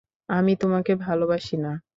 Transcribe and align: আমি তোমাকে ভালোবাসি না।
আমি 0.29 0.51
তোমাকে 0.55 0.91
ভালোবাসি 0.97 1.55
না। 1.57 1.71